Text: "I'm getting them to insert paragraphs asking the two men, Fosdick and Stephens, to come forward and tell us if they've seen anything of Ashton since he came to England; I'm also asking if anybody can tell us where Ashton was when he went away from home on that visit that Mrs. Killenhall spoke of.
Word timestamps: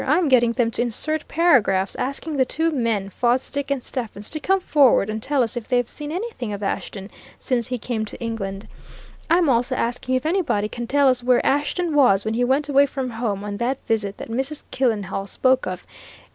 "I'm 0.03 0.29
getting 0.29 0.53
them 0.53 0.71
to 0.71 0.81
insert 0.81 1.27
paragraphs 1.27 1.93
asking 1.93 2.35
the 2.37 2.43
two 2.43 2.71
men, 2.71 3.11
Fosdick 3.11 3.69
and 3.69 3.83
Stephens, 3.83 4.31
to 4.31 4.39
come 4.39 4.59
forward 4.59 5.11
and 5.11 5.21
tell 5.21 5.43
us 5.43 5.55
if 5.55 5.67
they've 5.67 5.87
seen 5.87 6.11
anything 6.11 6.51
of 6.53 6.63
Ashton 6.63 7.11
since 7.37 7.67
he 7.67 7.77
came 7.77 8.03
to 8.05 8.19
England; 8.19 8.67
I'm 9.29 9.47
also 9.47 9.75
asking 9.75 10.15
if 10.15 10.25
anybody 10.25 10.69
can 10.69 10.87
tell 10.87 11.07
us 11.07 11.21
where 11.23 11.45
Ashton 11.45 11.93
was 11.93 12.25
when 12.25 12.33
he 12.33 12.43
went 12.43 12.67
away 12.67 12.87
from 12.87 13.11
home 13.11 13.43
on 13.43 13.57
that 13.57 13.77
visit 13.85 14.17
that 14.17 14.31
Mrs. 14.31 14.63
Killenhall 14.71 15.27
spoke 15.27 15.67
of. 15.67 15.85